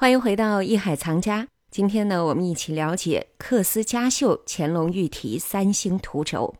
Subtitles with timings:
[0.00, 1.48] 欢迎回到艺海藏家。
[1.72, 6.54] 今天呢，我们一起了解缂丝佳绣乾隆御题三星图轴。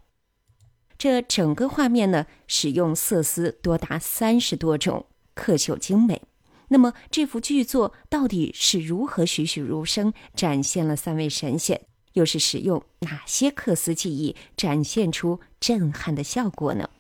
[0.99, 6.21] 这整个画面呢，使用色丝多达三十多种，刻绣精美。
[6.71, 11.83] 那么，这幅巨作到底是如何栩栩如生展现了三位神仙？
[12.15, 16.91] 又是使用哪些缂丝技艺展现出震撼的效果呢？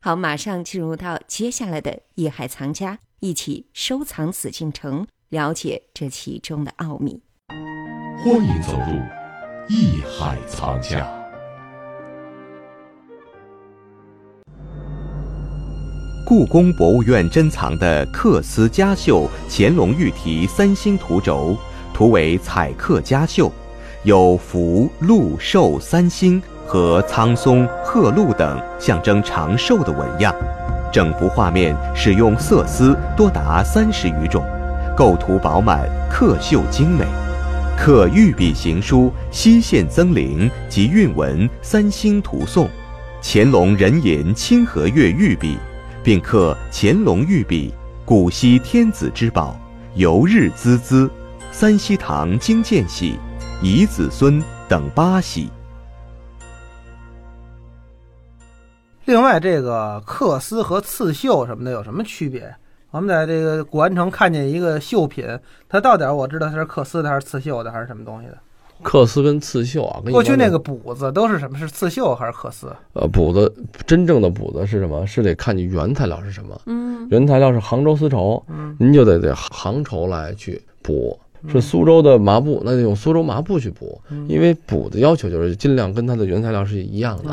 [0.00, 5.06] 好，马上进入到接下来的艺海藏家，一起收藏紫禁城。
[5.30, 7.20] 了解这其中的奥秘。
[8.24, 8.98] 欢迎走入
[9.68, 11.06] 艺海藏家。
[16.26, 21.54] 故宫博物院珍藏的缂丝佳绣乾隆御题三星图轴，
[21.92, 23.52] 图为彩刻佳绣，
[24.04, 30.34] 有福、禄、寿三星和苍松、鹤鹿等象征长寿的纹样。
[30.90, 34.42] 整幅画面使用色丝多达三十余种。
[34.98, 37.06] 构图饱满，刻绣精美，
[37.78, 42.68] 刻御笔行书、西线增陵及韵文三星图颂，
[43.22, 45.56] 乾隆壬寅清和月御笔，
[46.02, 47.72] 并刻乾隆御笔，
[48.04, 49.56] 古稀天子之宝，
[49.94, 51.08] 游日孜孜，
[51.52, 53.20] 三希堂经见玺，
[53.62, 55.48] 遗子孙等八喜。
[59.04, 62.52] 另外，这个缂丝和刺绣什么的有什么区别？
[62.90, 65.26] 我们在这个古玩城看见一个绣品，
[65.68, 68.38] 它到底我知道它是缂丝的还是刺绣的还是什么东西的？
[68.82, 71.58] 缂丝跟刺绣啊，过去那个补子都是什么？
[71.58, 72.68] 是刺绣还是缂丝？
[72.94, 73.52] 呃，补子
[73.86, 75.04] 真正的补子是什么？
[75.06, 76.58] 是得看你原材料是什么。
[76.66, 84.00] 嗯，原材料是杭州丝绸，嗯，您就得得杭绸来去补；是苏州的麻布，那就用苏州麻布去补。
[84.28, 87.30] 因为补的要求就是尽量跟它的原材料是一样的，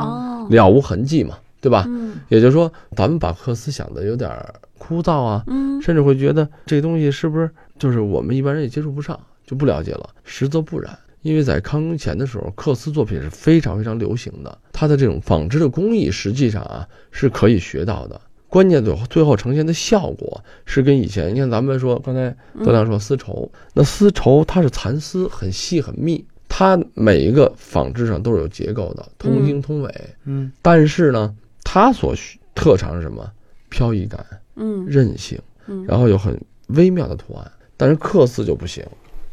[0.50, 1.86] 了无痕迹嘛，对吧？
[1.88, 4.30] 嗯，也就是说，咱们把缂丝想的有点。
[4.78, 10.10] 枯燥啊，嗯，甚至会觉得这东西是不是就是我们一般人也接触不上，就不了解了。
[10.24, 18.20] 实则不然，因为在康雍乾的时候，缂丝作品是非常非常流行的，它的这种纺织的工艺实际上啊是可以学到的。
[18.48, 22.34] 关键最后最后呈现的效果是跟以前，你看咱们说刚才
[22.64, 29.94] 德亮说丝绸，那丝绸它是蚕丝，很细很密，它每一个纺织上都是有结构的，通经通纬，
[30.24, 31.36] 嗯，但是呢，
[31.66, 33.30] 它所需特长是什么？
[33.70, 34.26] 飘逸感。
[34.56, 38.84] 嗯，韧性，嗯，然后有很微妙的图案，但是缂丝就不行。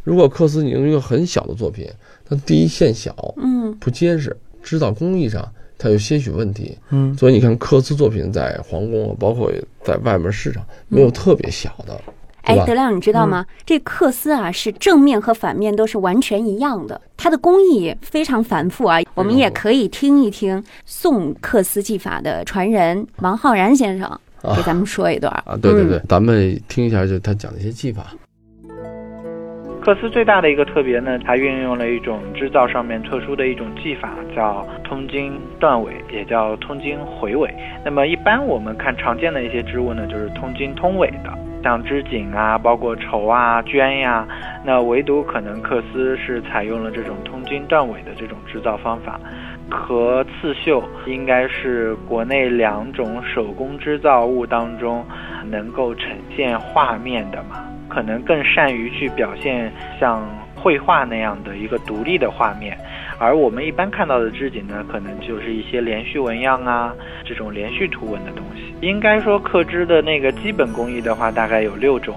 [0.04, 1.88] 如果缂丝你用一个很小的作品，
[2.24, 9.52] 它第一线小，嗯，不结实，制造工艺上它有些许问题，嗯，所以你看缂丝作品在皇宫，包括
[9.84, 12.00] 在外面市场，没有特别小的。
[12.42, 13.46] 哎，德亮，你知道吗？
[13.64, 18.98] 这缂丝啊，是正面和反面都是完全一样的，它的工艺非常繁复啊。
[19.14, 24.20] 我们也可以听一听宋缂丝技法的传人王浩然先生。
[24.56, 28.06] 给咱们说一段啊，对对对，咱们听一下，就他讲的一些技法。
[29.84, 37.52] 克斯最大的一个特别呢，它运用了一种织造上面特殊的一种技法，叫通经断纬，也叫通经回纬。
[37.84, 44.24] 那么一般我们看常见的一些织物呢，就是通经通纬的，像织锦啊，包括绸啊、绢呀，
[44.64, 49.18] 那唯独可能克斯是采用了这种通经断纬的这种织造方法。
[49.72, 55.02] 和刺绣应该是国内两种手工织造物当中
[55.50, 60.22] 能够呈现画面的嘛，可能更善于去表现像
[60.54, 62.76] 绘画那样的一个独立的画面，
[63.18, 66.94] 而我们一般看到的织锦呢，可能就是一些连续纹样啊，
[67.24, 68.74] 这种连续图文的东西。
[68.82, 72.14] 应该说刻织的那个基本工艺的话，大概有六种，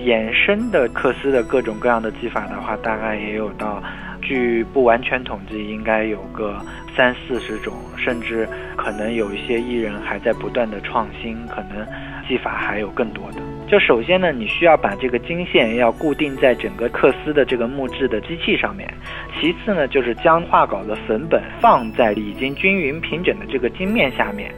[0.00, 3.82] 衍生的缂丝的各种各样的技法的话，大概也有到。
[4.32, 6.58] 据不完全统计，应该有个
[6.96, 8.48] 三四十种，甚至
[8.78, 11.86] 可能有一些艺人还在不断的创新，可能
[12.26, 13.42] 技法还有更多的。
[13.72, 18.86] 就首先呢，你需要把这个经线要固定在整个克丝的这个木质的机器上面。
[19.40, 24.52] 其次呢，就是将画稿的粉本放在已经均匀平整的这个经面下面，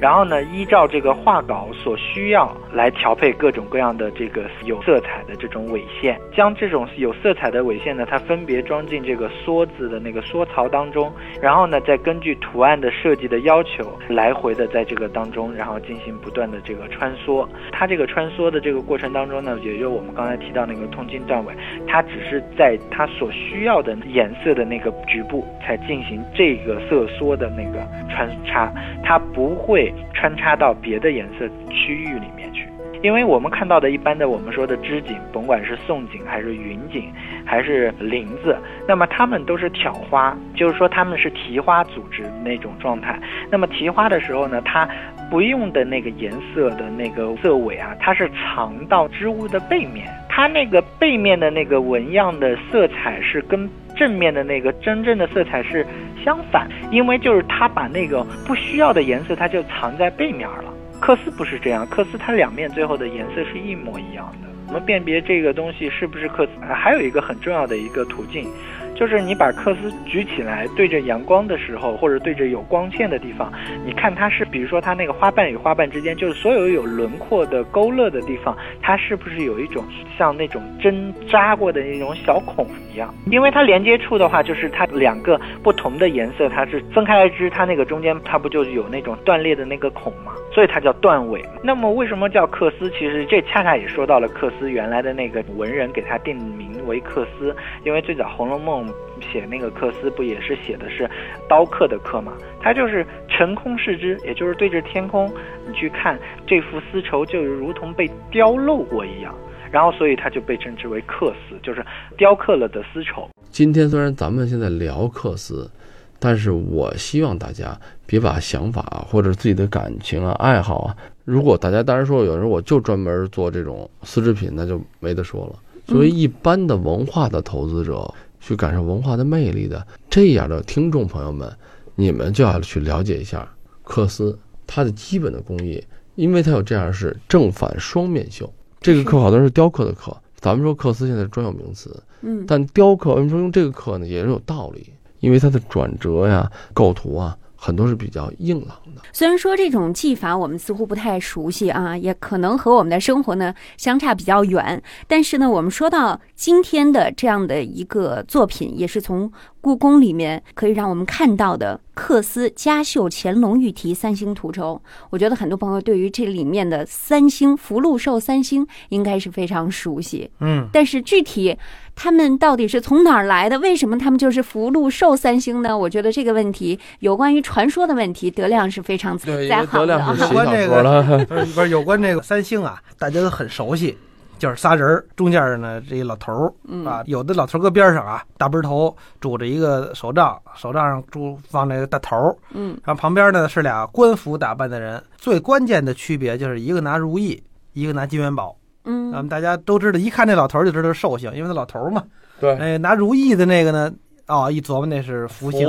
[0.00, 11.08] 然后呢，依照这个画稿所需要来调配各种各样的这个有色彩的这种纬线，将这种有色彩的纬线呢，它分别装进这个梭子的那个梭槽当中，
[11.40, 17.46] 然后呢，再根据图案的设计的要求，来回的在这个当中，然后进行不断的这个穿梭。
[17.70, 18.55] 它这个穿梭的。
[18.60, 21.54] 这个过程当中呢，也就我们刚才提到那个通经断尾，
[21.86, 28.72] 它只是在它所需要的颜色的那个局部才进行这个色缩的那个穿插，
[29.02, 32.65] 它不会穿插到别的颜色区域里面去。
[33.06, 37.04] 因为我们看到的一般的我们说的织锦，甭管是宋锦还是云锦
[37.44, 38.58] 还是林子，
[38.88, 43.16] 那么它们都是挑花，就是说它们是提花组织那种状态。
[43.48, 44.88] 那么提花的时候呢，它
[45.30, 50.08] 不用的那个颜色的那个色尾啊，它是藏到织物的背面。
[50.28, 55.86] 它那个背面的那个纹样的色彩是跟正面的那个真正的色彩是
[56.24, 60.64] 相反，因为就是它把那个不需要的颜色，它就藏在背面了。
[61.00, 64.48] 克斯不是这样，克斯它两面最后的颜色是一模一样的。
[64.68, 68.48] 我们辨别这个东西是不是克斯，还有一个很重要的一个途径。
[68.96, 73.52] 就是你把克斯举起来，对着阳光的时候，或者对着有光线的地方，
[73.84, 79.84] 你看它是，比如说它那个花瓣与花瓣之间，就是所有有轮廓的勾勒的地方，它是不是有一种
[80.16, 83.14] 像那种针扎过的那种小孔一样？
[83.30, 90.32] 因为它连接处的话，就是它两个不同的颜色，它是分开来织，它那个中间它不就有那种断裂的那个孔吗？
[90.54, 91.44] 所以它叫断尾。
[91.62, 92.88] 那么为什么叫克斯？
[92.90, 97.54] 其实这恰恰也说到了克斯原来的那个文人给它定名为克斯，
[97.84, 98.85] 因为最早《红楼梦》
[99.20, 101.08] 写那个克斯不也是写的是
[101.48, 102.32] 刀刻的刻嘛？
[102.60, 105.32] 它就是成空视之，也就是对着天空，
[105.66, 109.34] 你去看这幅丝绸，就如同被雕镂过一样。
[109.70, 111.84] 然后所以它就被称之为克丝，就是
[112.16, 113.28] 雕刻了的丝绸。
[113.50, 115.70] 今天虽然咱们现在聊克丝。
[116.18, 120.96] 但是我希望大家别把想法或者自己的感情啊、爱好啊，
[121.26, 125.58] 如果大家当然说有人我就专门做这种丝织品，那就没得说了。
[125.84, 128.12] 作为一般的文化的投资者，
[128.46, 131.52] 去感受文化的魅力的这样的听众朋友们，
[131.96, 133.48] 你们就要去了解一下
[133.84, 134.38] 缂丝
[134.68, 135.82] 它的基本的工艺，
[136.14, 138.48] 因为它有这样是正反双面绣。
[138.80, 144.06] 这个刻好多是雕刻的刻，咱们说缂丝现在是专有名词，嗯，但雕刻为什么说用这个刻呢？
[144.06, 144.92] 也是有道理。
[145.20, 149.02] 因为它的转折呀、构图啊，很多是比较硬朗的。
[149.12, 159.32] 虽然说这种技法我们似乎不太熟悉啊，也可能和我们的生活呢相差比较远，但是呢，我们说到今天的这样的一个作品，也是从。
[159.66, 164.80] 故宫里面可以让我们看到的缂丝嘉绣乾隆御题三星图轴，
[165.10, 170.30] 我觉得很多朋友对于这里面的三星福禄寿三星应该是非常熟悉。
[170.38, 171.58] 嗯，但是具体
[171.96, 173.58] 他们到底是从哪儿来的？
[173.58, 175.76] 为什么他们就是福禄寿三星呢？
[175.76, 179.32] 我觉得这个问题有关于传说的问题，德亮是非常在
[179.66, 180.14] 行的啊。
[180.20, 183.96] 有关这个 不是不是有关这个三星啊，大家都很熟悉。
[184.38, 186.52] 就是仨人儿中间呢这一老头儿
[186.86, 195.02] 啊，有的老头搁边上啊，大背头拄着一个手杖，手杖上拄放那个大头儿，嗯，然后旁边呢是俩官服打扮的人。
[195.16, 198.54] 最关键的区别就是一个拿如意，一个拿金元宝，
[198.86, 202.02] 嗯，咱们大家都知道，一看这老头就知道是寿星，因为他老头嘛。
[202.40, 203.92] 对，哎，拿如意的那个呢，
[204.26, 205.68] 哦，一琢磨那是福星，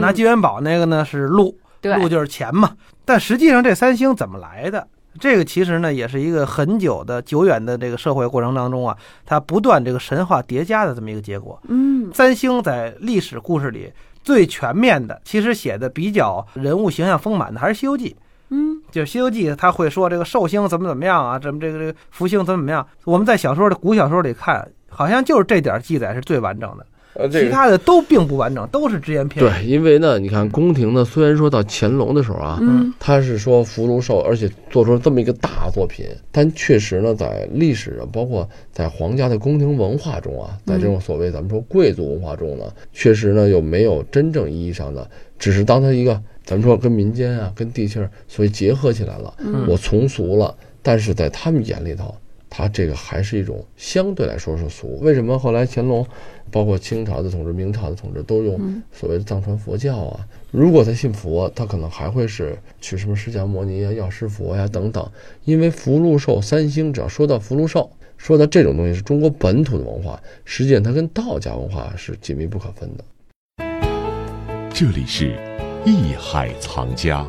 [0.00, 2.72] 拿金元宝那个呢是禄，禄就是钱嘛。
[3.04, 4.86] 但实际上这三星怎么来的？
[5.18, 11.60] 这个其实呢，也是一个很久的、久远的这个社会过程当中啊，它不断这个神话叠加的这么一个结果。
[11.68, 13.92] 嗯，三星在历史故事里
[14.22, 18.10] 最全面的，其实写的比较人物形象丰满的还是《西游记》。
[18.50, 22.86] 嗯，就是《西游记》，他会说这个寿星怎么怎么样啊，怎么这个这个福星怎么怎么样。
[23.04, 26.86] 我们在小说的古小说里看，好像就是这点记载是最完整的。
[27.14, 29.48] 呃，其他的都并不完整，都是只言片语。
[29.48, 45.10] 对，因为呢，你看宫廷呢，虽然说到乾隆的时候啊，嗯，他是说福禄寿，而且做出了这么一个大作品，但确实呢，在历史上，包括在皇家的宫廷文化中啊，在这种所谓咱们说贵族文化中呢，确实呢，又没有真正意义上的，
[45.40, 49.36] 只是当他一个咱们说跟民间啊、跟地气儿所以结合起来了，
[49.68, 52.14] 我从俗了，但是在他们眼里头。
[52.50, 54.98] 他这个还是一种相对来说是俗。
[55.02, 56.04] 为什么后来乾隆，
[56.50, 60.26] 包括清朝的统治、明朝的统治都用所谓的藏传佛教啊？
[60.50, 65.06] 如果他信佛，他可能还会是取什么释迦牟尼啊、药师佛呀等等。
[65.44, 73.04] 因为福禄寿三星，只要说到福禄寿，说到这种东西是中国本土的文化，实际上它跟道家文化是紧密不可分的。
[74.72, 75.36] 这里是
[75.84, 77.24] 艺海藏家，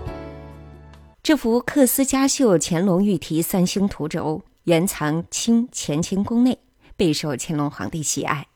[1.22, 4.44] 这幅缂丝嘉绣乾隆御题三星图轴。
[4.64, 6.60] 原藏清乾清宫内，
[6.96, 8.48] 备受乾隆皇帝喜爱。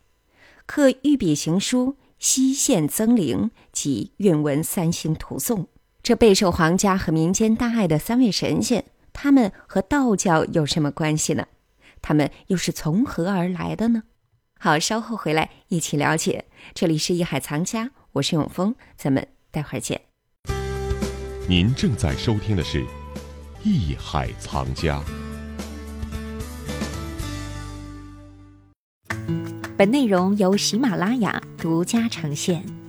[0.65, 5.67] 刻御笔行书、西线增灵及韵文三星图颂，
[6.03, 11.47] 这备受皇家和民间大爱的三位神仙，他们和道教有什么关系呢？
[12.01, 14.03] 他们又是从何而来的呢？
[14.59, 16.45] 好，稍后回来一起了解。
[16.73, 20.01] 这里是艺海藏家，我是永峰，咱们待会儿见。
[21.48, 22.83] 您正在收听的是
[23.63, 25.01] 艺海藏家。
[29.77, 32.82] 本内容由喜马拉雅独家呈现。